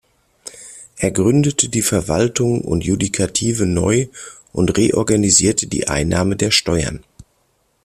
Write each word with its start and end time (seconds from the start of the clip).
Er 0.97 1.11
gründete 1.11 1.69
die 1.69 1.83
Verwaltung 1.83 2.61
und 2.61 2.83
Judikative 2.83 3.67
neu 3.67 4.07
und 4.51 4.75
reorganisierte 4.75 5.67
die 5.67 5.89
Einnahme 5.89 6.35
der 6.35 6.49
Steuern. 6.49 7.03